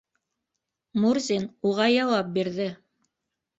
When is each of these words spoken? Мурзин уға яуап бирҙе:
Мурзин 1.03 1.45
уға 1.73 1.87
яуап 1.99 2.35
бирҙе: 2.41 2.71